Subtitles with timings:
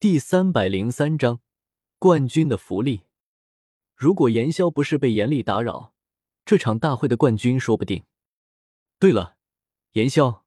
[0.00, 1.40] 第三百零三章
[1.98, 3.02] 冠军的福利。
[3.96, 5.92] 如果炎萧不是被严厉打扰，
[6.44, 8.04] 这场大会的冠军说不定。
[9.00, 9.38] 对了，
[9.94, 10.44] 炎萧，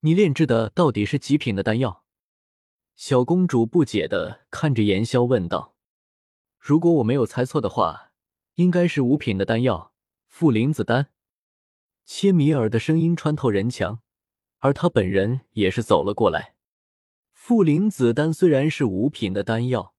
[0.00, 2.04] 你炼制的到底是几品的丹药？
[2.94, 5.74] 小公主不解的看着炎萧问道。
[6.58, 8.12] 如果我没有猜错的话，
[8.56, 9.94] 应该是五品的丹药——
[10.28, 11.08] 复灵子丹。
[12.04, 14.02] 切米尔的声音穿透人墙，
[14.58, 16.51] 而他本人也是走了过来。
[17.44, 19.96] 负灵子丹虽然是五品的丹药，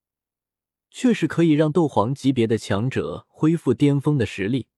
[0.90, 4.70] 却是可以让斗皇级别的强者恢复巅峰的实力。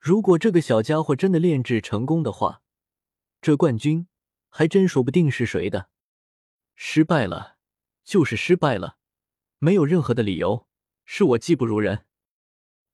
[0.00, 2.62] 如果这个小家伙真的炼制成功的话，
[3.40, 4.08] 这冠军
[4.48, 5.88] 还真说不定是谁的。
[6.74, 7.58] 失败了，
[8.02, 8.96] 就是失败了，
[9.58, 10.66] 没有任何的理由，
[11.04, 12.06] 是我技不如人。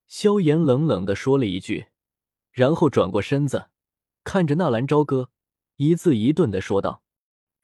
[0.06, 1.86] 萧炎冷冷的说了一句。
[2.52, 3.70] 然后转过身子，
[4.24, 5.30] 看着纳兰朝歌，
[5.76, 7.02] 一字一顿的说道：“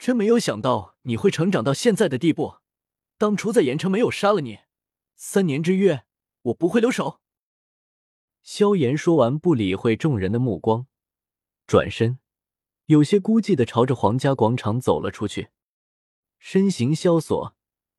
[0.01, 2.57] 真没有想到你会成长到现在的地步。
[3.19, 4.61] 当初在盐城没有杀了你，
[5.15, 6.05] 三年之约
[6.45, 7.21] 我不会留手。”
[8.43, 10.87] 萧炎说完，不理会众人的目光，
[11.67, 12.19] 转身，
[12.87, 15.51] 有些孤寂的朝着皇家广场走了出去，
[16.39, 17.55] 身形萧索，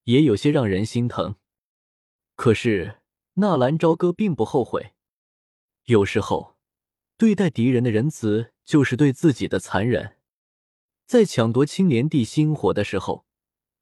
[0.05, 1.35] 也有些让人心疼。
[2.35, 3.01] 可是
[3.35, 4.95] 纳兰朝歌并不后悔，
[5.85, 6.57] 有时候。
[7.15, 10.17] 对待敌人的仁慈，就是对自己的残忍。
[11.11, 13.25] 在抢夺青莲地心火的时候，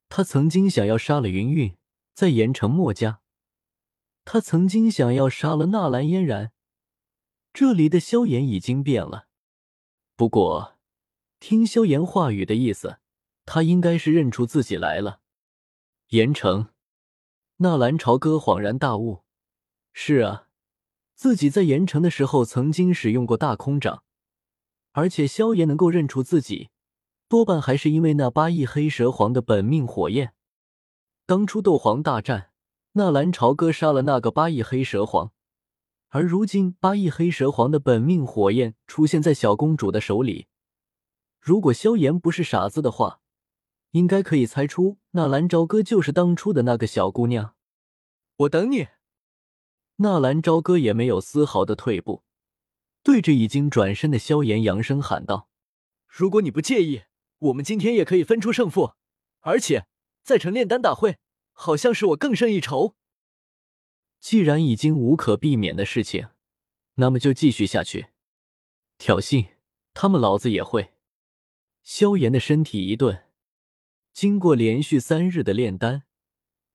[0.08, 1.76] 他曾经想要杀了云韵，
[2.12, 3.20] 在盐城墨家；
[4.24, 6.50] 他曾经想要杀了纳兰嫣然。
[7.52, 9.28] 这里的萧炎已经变了。
[10.16, 10.76] 不过，
[11.38, 12.98] 听萧炎话语的意思，
[13.46, 15.20] 他应该是认出自己来了。
[16.08, 16.70] 盐城，
[17.58, 19.22] 纳兰朝歌恍然大悟：
[19.92, 20.48] 是啊。
[21.14, 24.02] 自己在盐城的时候曾经使用过大空掌，
[24.90, 26.70] 而且萧炎能够认出自己，
[27.30, 30.34] 多半还是因为那八翼黑蛇皇的本命火焰。
[31.26, 32.50] 当初斗皇大战，
[32.94, 35.30] 纳兰朝歌杀了那个八翼黑蛇皇，
[36.08, 40.48] 而如今八翼黑蛇皇的本命火焰出现在小公主的手里。
[41.38, 43.20] 如果萧炎不是傻子的话，
[43.92, 47.54] 应该可以猜出纳兰朝歌就是当初的那个小姑娘。
[48.38, 48.88] 我等你。
[49.98, 52.24] 纳兰朝歌也没有丝毫的退步，
[53.04, 55.48] 对着已经转身的萧炎扬声喊道
[56.08, 57.02] ：“如果你不介意，
[57.40, 58.94] 我们今天也可以分出胜负。
[59.40, 59.86] 而且
[60.22, 61.18] 在成炼丹大会，
[61.52, 62.94] 好像是我更胜一筹。
[64.20, 66.28] 既然已经无可避免的事情，
[66.96, 68.08] 那么就继续下去。
[68.98, 69.48] 挑衅
[69.94, 70.92] 他们，老子也会。”
[71.82, 73.24] 萧炎的身体一顿，
[74.12, 76.02] 经过连续三日的炼丹，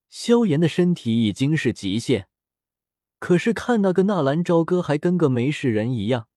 [0.09, 2.28] 萧炎的身体已经是极限。
[3.20, 6.28] 可是看那个纳兰朝歌还跟个没事人一样，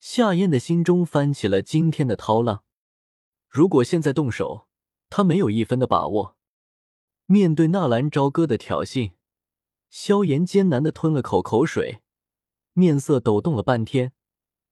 [0.00, 2.64] 夏燕的心中翻起了惊天的涛浪。
[3.50, 4.68] 如果现在动手，
[5.08, 6.36] 他没有一分的把握。
[7.26, 9.14] 面对纳兰朝歌的挑衅，
[9.90, 12.00] 萧炎艰难的吞了口口水，
[12.74, 14.12] 面色抖动了半天，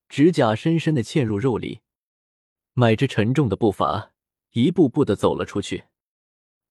[0.09, 1.81] 指甲深深的嵌入肉里，
[2.73, 4.13] 迈着沉重的步伐，
[4.53, 5.87] 一步步的走了出去。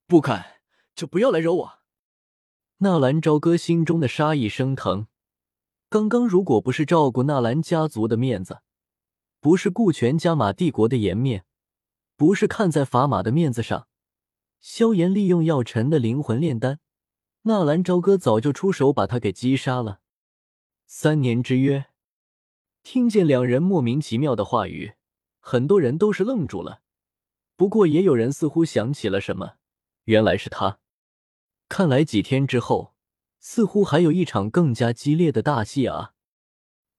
[0.07, 0.61] 不敢，
[0.95, 1.79] 就不要来惹我。
[2.77, 5.07] 纳兰朝歌心中的杀意升腾。
[5.89, 8.61] 刚刚如果不是照顾纳兰家族的面子，
[9.41, 11.45] 不是顾全加玛帝国的颜面，
[12.17, 13.87] 不是看在砝码的面子上，
[14.59, 16.79] 萧炎利用药尘的灵魂炼丹，
[17.43, 20.01] 纳兰朝歌早就出手把他给击杀了。
[20.87, 21.85] 三年之约，
[22.81, 24.93] 听见两人莫名其妙的话语，
[25.39, 26.81] 很多人都是愣住了。
[27.55, 29.57] 不过也有人似乎想起了什么，
[30.05, 30.79] 原来是他。
[31.69, 32.95] 看来几天之后，
[33.39, 36.13] 似乎还有一场更加激烈的大戏啊！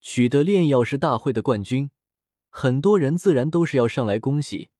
[0.00, 1.90] 取得炼药师大会的冠军，
[2.50, 4.70] 很多人自然都是要上来恭喜、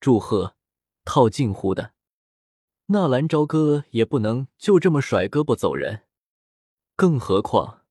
[0.00, 0.56] 祝贺、
[1.04, 1.92] 套近乎的。
[2.86, 6.04] 纳兰朝歌也不能就这么甩胳膊走人，
[6.96, 7.82] 更何况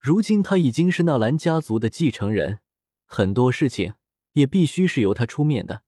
[0.00, 2.58] 如今他已经是纳兰家族的继承人，
[3.06, 3.94] 很多事情
[4.32, 5.82] 也必须是由他出面的。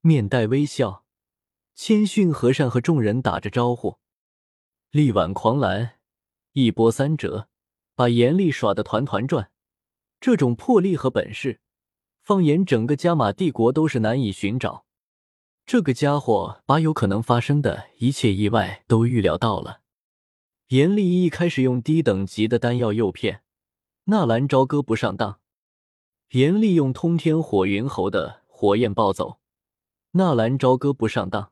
[0.00, 1.04] 面带微笑，
[1.76, 3.98] 谦逊和善和众人打着招呼。
[4.90, 5.98] 力挽狂澜，
[6.52, 7.48] 一波三折，
[7.94, 9.52] 把严厉耍得团团转。
[10.20, 11.60] 这种魄力和本事，
[12.30, 14.84] 放眼整个加玛帝国都是难以寻找。
[15.66, 19.80] 这个家伙把有可能发生的一切意外都预料到了。
[20.68, 23.42] 严厉一开始用低等级的丹药诱骗
[24.04, 25.40] 纳兰朝歌不上当，
[26.30, 29.40] 严厉用通天火云猴的火焰暴走，
[30.12, 31.50] 纳兰朝歌不上当。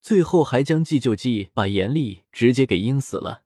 [0.00, 3.42] 最后还将计就计把严厉直接给阴死了。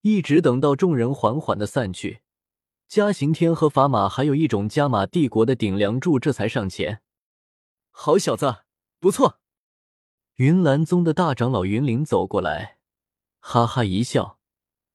[0.00, 2.22] 一直等到众人缓缓的散去，
[2.90, 7.02] 嘉刑天和法玛还有一种加玛帝国的顶梁柱这才上前。
[7.92, 8.64] 好小子，
[8.98, 9.38] 不错。
[10.38, 12.78] 云岚宗的大长老云灵走过来，
[13.38, 14.40] 哈哈一笑，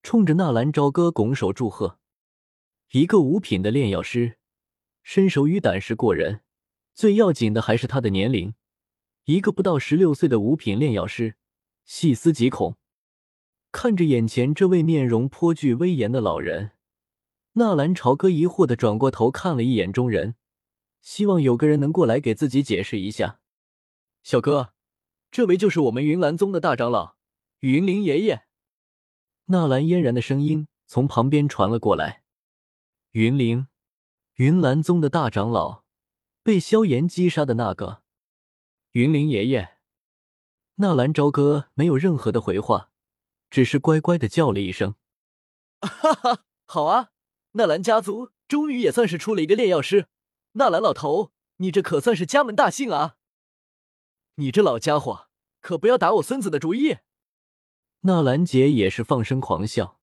[0.03, 1.97] 冲着纳兰朝歌拱手祝贺。
[2.91, 4.39] 一个五品的炼药师，
[5.01, 6.41] 身手与胆识过人，
[6.93, 8.55] 最要紧的还是他的年龄。
[9.23, 11.35] 一个不到十六岁的五品炼药师，
[11.85, 12.75] 细思极恐。
[13.71, 16.71] 看着眼前这位面容颇具威严的老人，
[17.57, 20.35] 纳兰朝歌疑惑的转过头看了一眼众人，
[21.01, 23.39] 希望有个人能过来给自己解释一下。
[24.23, 24.73] 小哥。
[25.31, 27.17] 这位就是我们云岚宗的大长老，
[27.59, 28.45] 云灵爷爷。
[29.47, 32.23] 纳兰嫣然的声音从旁边传了过来。
[33.11, 33.67] 云灵，
[34.35, 35.83] 云岚宗的大长老，
[36.41, 38.01] 被萧炎击杀的那个。
[38.91, 39.77] 云灵爷爷。
[40.75, 42.91] 纳兰朝歌没有任何的回话，
[43.49, 44.95] 只是乖乖的叫了一声
[45.81, 47.11] ：“哈哈，好啊！
[47.57, 50.07] 纳兰家族终于也算是出了一个炼药师。
[50.53, 53.15] 纳兰老头，你这可算是家门大幸啊！”
[54.35, 55.29] 你这老家伙，
[55.61, 56.97] 可不要打我孙子的主意！
[58.01, 60.01] 纳兰杰也是放声狂笑。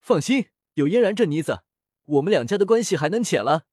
[0.00, 1.62] 放心，有嫣然这妮子，
[2.04, 3.64] 我们两家的关系还能浅了？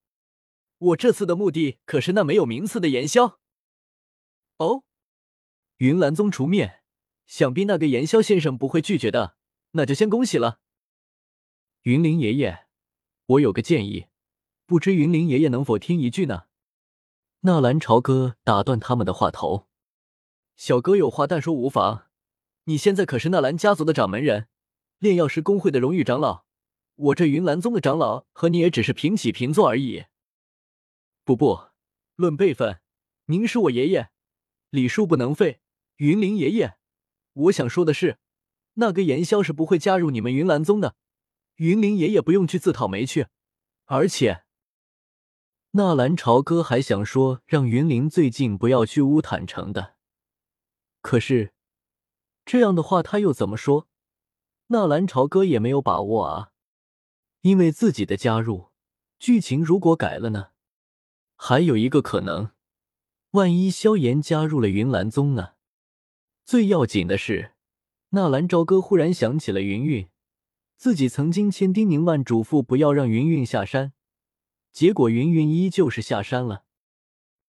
[0.78, 3.40] 我这次的目的可是那没有名次的炎萧。
[4.58, 4.84] 哦，
[5.78, 6.82] 云岚宗出面，
[7.26, 9.36] 想必那个炎萧先生不会拒绝的，
[9.72, 10.60] 那就先恭喜了。
[11.82, 12.65] 云灵爷爷，
[13.28, 14.06] 我有个建议，
[14.68, 16.44] 不知云灵爷爷能否听一句呢？
[17.42, 19.68] 纳兰朝歌打断他们的话头
[20.56, 22.06] ：“小哥有话但说无妨。
[22.66, 24.48] 你现在可是纳兰家族的掌门人，
[25.00, 26.46] 炼药师公会的荣誉长老。
[26.96, 30.06] 我这云岚宗的长老和你也只是平起平坐而已。
[31.24, 31.70] 不不，
[32.16, 32.80] 论辈分，
[33.26, 34.10] 您是我爷爷，
[34.70, 35.62] 礼数不能废。
[35.98, 36.78] 云灵爷爷，
[37.34, 38.20] 我想说的是，
[38.76, 40.96] 那个炎萧是不会加入你们云岚宗的。
[41.56, 43.28] 云灵爷爷不用去自讨没趣，
[43.86, 44.44] 而且……”
[45.72, 49.96] 纳兰朝歌还想说让云灵最近不要去乌坦城的，
[51.02, 51.54] 可是
[52.46, 53.88] 这样的话他又怎么说？
[54.68, 56.52] 纳兰朝歌也没有把握啊，
[57.42, 58.72] 因为自己的加入，
[59.20, 60.52] 剧情如果改了呢？
[61.36, 62.52] 还有一个可能，
[63.32, 65.56] 万一萧炎加入了云岚宗呢？
[66.46, 67.52] 最要紧的是，
[68.12, 70.10] 纳兰朝歌忽然想起了云韵，
[70.78, 73.94] 自己曾经千叮咛万嘱咐不要让云韵下山。
[74.72, 76.66] 结果云云依旧是下山了，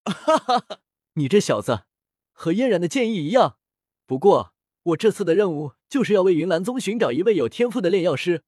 [0.05, 0.79] 哈哈哈！
[1.15, 1.83] 你这小子
[2.31, 3.57] 和嫣然的建议一样。
[4.05, 4.53] 不过
[4.83, 8.45] 我这次的任务就是要为云岚宗寻找一位有天赋的炼药师，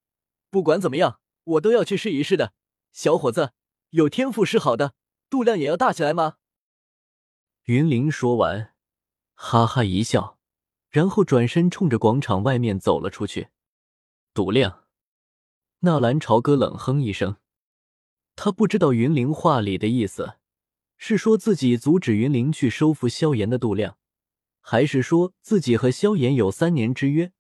[0.50, 2.54] 不管怎么样，我都要去试一试的。
[2.94, 3.52] 小伙子，
[3.90, 4.94] 有天赋是好的，
[5.30, 6.36] 度量也要大起来吗？
[7.66, 8.74] 云灵说完，
[9.34, 10.40] 哈哈一笑，
[10.90, 13.50] 然后转身冲着广场外面走了出去。
[14.40, 14.86] 度量，
[15.80, 17.36] 纳兰朝歌冷哼一声。
[18.38, 20.36] 他不知道云灵话里的意思，
[20.96, 23.98] 是说自己阻止云灵去收服萧炎的度量，
[24.62, 27.34] 还是说自己和萧炎有三年之约，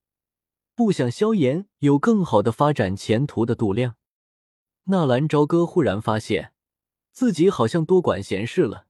[0.76, 3.96] 不想萧炎有更好的发展前途的度量？
[4.88, 6.52] 纳兰朝歌忽然发现
[7.14, 8.88] 自己好像多管闲事了，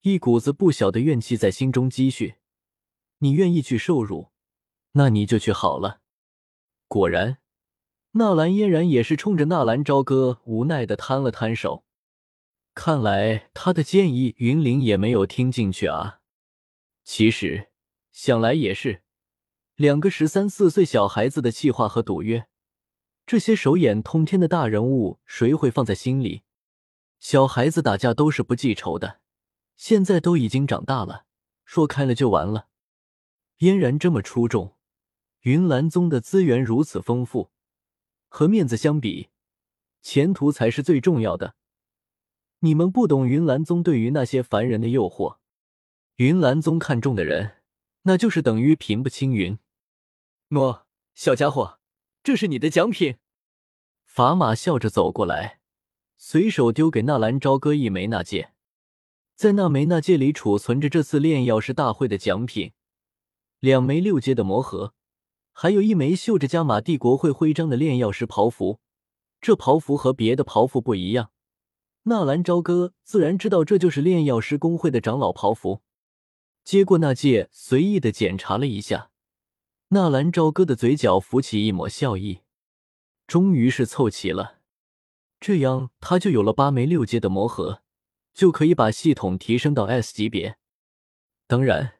[0.00, 2.34] 一股子不小的怨气在心中积蓄。
[3.18, 4.32] 你愿意去受辱，
[4.94, 6.01] 那你就去好了。
[6.92, 7.38] 果然。
[8.10, 11.86] 纳兰嫣然也是冲着纳兰朝歌无奈的摊了摊手，
[12.74, 16.20] 看来他的建议云灵也没有听进去啊。
[17.02, 17.70] 其实
[18.10, 19.04] 想来也是，
[19.74, 22.46] 两个十三四岁小孩子的气话和赌约，
[23.24, 26.42] 这些手眼通天的大人物谁会放在心里？
[27.18, 29.20] 小孩子打架都是不记仇的，
[29.76, 31.24] 现在都已经长大了，
[31.64, 32.68] 说开了就完了。
[33.56, 34.76] 嫣然这么出众，
[35.42, 37.50] 云岚宗的资源如此丰富。
[38.28, 39.28] 和面子相比，
[40.00, 41.54] 前途才是最重要的。
[42.60, 45.38] 你们不懂云岚宗对于那些凡人的诱惑。
[46.16, 47.56] 云岚宗看中的人，
[48.02, 49.58] 那就是等于平步青云。
[50.50, 50.82] 喏，
[51.14, 51.80] 小家伙，
[52.22, 53.16] 这是你的奖品。
[54.04, 55.58] 法马笑着走过来，
[56.16, 58.52] 随手丢给纳兰朝歌一枚纳戒。
[59.34, 62.72] 在那枚纳戒里储存着这次炼药师大会的奖品：
[63.58, 64.94] 两枚六阶的魔盒。
[65.52, 68.80] 还有一枚绣着加玛帝国会徽章的炼药师袍服，
[69.40, 71.30] 这袍服和别的袍服不一样。
[72.04, 75.82] 纳兰朝歌自然知道这就是炼药师工会的长老袍服。
[76.64, 79.10] 接过那戒，随意的检查了一下，
[79.88, 82.40] 纳兰朝歌的嘴角浮起一抹笑意，
[83.26, 84.60] 终于是凑齐了。
[85.38, 87.82] 这样他就有了八枚六阶的魔盒，
[88.32, 90.56] 就可以把系统提升到 S 级别。
[91.46, 91.94] 当然。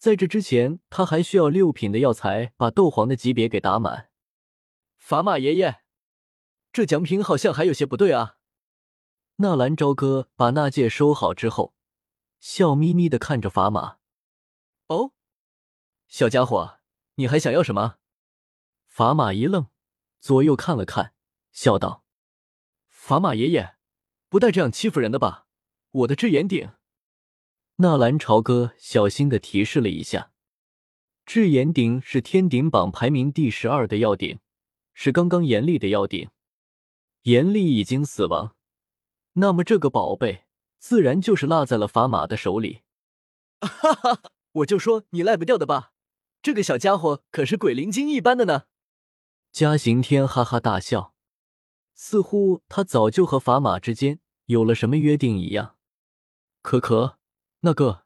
[0.00, 4.08] 在这之前，他还需要六品的药材把斗皇的级别给打满。
[4.96, 5.82] 法马爷爷，
[6.72, 8.38] 这奖品好像还有些不对啊！
[9.36, 11.74] 纳兰朝歌把那戒收好之后，
[12.38, 13.98] 笑眯眯的看着法马。
[14.86, 15.12] 哦，
[16.08, 16.78] 小家伙，
[17.16, 17.96] 你还想要什么？
[18.86, 19.66] 法马一愣，
[20.18, 21.12] 左右看了看，
[21.52, 22.04] 笑道
[22.88, 23.76] ：“法马爷爷，
[24.30, 25.46] 不带这样欺负人的吧？
[25.90, 26.72] 我的智眼鼎。”
[27.80, 30.32] 纳兰朝歌小心的提示了一下
[31.24, 34.38] ：“智眼鼎是天鼎榜排名第十二的药鼎，
[34.92, 36.28] 是刚刚严厉的药鼎。
[37.22, 38.54] 严厉已经死亡，
[39.32, 40.44] 那么这个宝贝
[40.78, 42.82] 自然就是落在了法马的手里。”
[43.62, 44.22] 哈哈，
[44.52, 45.92] 我就说你赖不掉的吧！
[46.42, 48.64] 这个小家伙可是鬼灵精一般的呢。
[49.52, 51.14] 嘉刑天哈哈大笑，
[51.94, 55.76] 似乎他早就和法马之间有了什么约定一样。
[56.60, 57.18] 可可，
[57.60, 58.04] 那个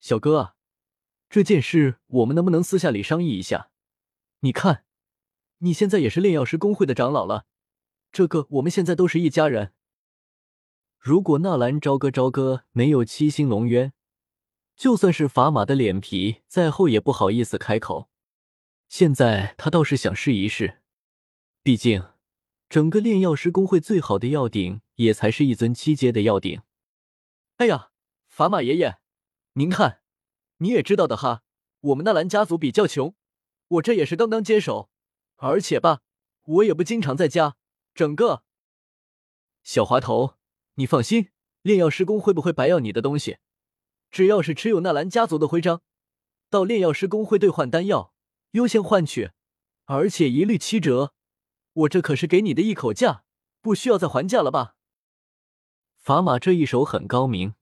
[0.00, 0.56] 小哥啊，
[1.28, 3.70] 这件事我们能不能私下里商议一下？
[4.40, 4.84] 你看，
[5.58, 7.46] 你现在也是炼药师公会的长老了，
[8.10, 9.72] 这个我们现在都是一家人。
[10.98, 13.92] 如果纳兰朝歌朝歌没有七星龙渊，
[14.74, 18.10] 就算是法马的脸皮再厚，也不好意思开口。
[18.88, 20.82] 现在他倒是想试一试。
[21.62, 22.04] 毕竟，
[22.68, 26.60] 整个炼药师公会最好的药鼎也才是一尊七阶的药鼎。
[27.56, 27.90] 哎呀，
[28.36, 28.98] 法马爷爷，
[29.54, 30.02] 您看，
[30.58, 31.42] 你也知道的哈，
[31.80, 33.14] 我们纳兰家族比较穷，
[33.66, 34.90] 我这也是刚刚接手，
[35.36, 36.02] 而且吧，
[36.42, 37.56] 我也不经常在家。
[37.94, 38.44] 整个
[39.62, 40.34] 小滑头，
[40.74, 41.30] 你放心，
[41.62, 43.38] 炼药师公会不会白要你的东西？
[44.10, 45.80] 只要是持有纳兰家族的徽章，
[46.50, 48.12] 到炼药师公会兑换丹药，
[48.50, 49.30] 优先换取，
[49.86, 51.14] 而且一律七折。
[51.72, 53.24] 我这可是给你的一口价，
[53.62, 54.74] 不需要再还价了吧？
[55.96, 57.54] 法马这一手很高明，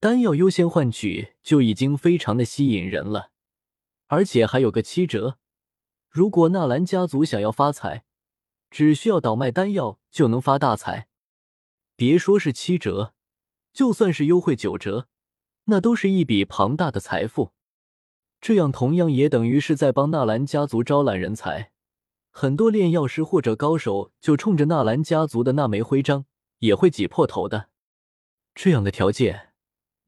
[0.00, 3.32] 丹药优先换取就已经非常的吸引人了，
[4.06, 5.36] 而且还有个七折。
[6.08, 8.04] 如果纳兰家族想要发财，
[8.70, 11.08] 只需要倒卖丹药就能发大财。
[11.96, 13.12] 别说是七折，
[13.74, 15.06] 就算是优惠九折，
[15.64, 17.52] 那都是一笔庞大的财富。
[18.40, 21.72] 这样同样也等于是在帮纳兰家族招揽人才。
[22.30, 26.24] 很多炼药师或者高手就冲着纳兰家族的那枚徽章
[26.60, 27.68] 也会挤破头的。
[28.54, 29.49] 这样的条件，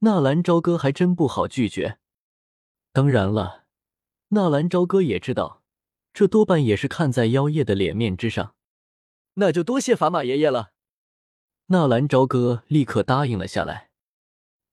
[0.04, 1.98] 纳兰朝歌还真不好拒绝。
[2.92, 3.66] 当然了，
[4.30, 5.62] 纳兰朝歌也知道，
[6.12, 8.56] 这多半也是看在妖夜的脸面之上。
[9.34, 10.72] 那就多谢法马爷爷了。
[11.66, 13.90] 纳兰朝歌立刻答应了下来。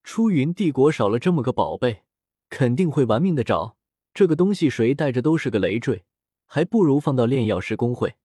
[0.04, 2.06] 出云帝国少了这么个宝贝，
[2.50, 3.78] 肯定会玩命的找。
[4.16, 6.06] 这个东西谁带着都是个累赘。
[6.48, 8.16] 还不如放到炼药师公会。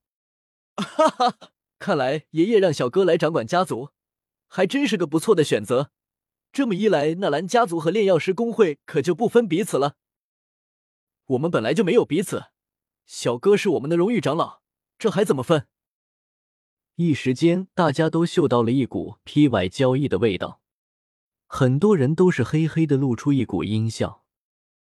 [0.77, 1.37] 哈哈，
[1.79, 3.91] 看来爷爷让小哥来掌管家族，
[4.49, 5.91] 还真是个不错的选择。
[6.55, 9.97] 这么一来，纳兰家族和炼药师公会可就不分彼此了。
[11.27, 12.45] 我们本来就没有彼此，
[13.05, 14.63] 小哥是我们的荣誉长老，
[14.97, 15.67] 这还怎么分？
[16.95, 20.61] 一时间，大家都嗅到了一股 P Y 交易的味道，
[21.49, 24.24] 很多人都是嘿嘿的露出一股阴笑。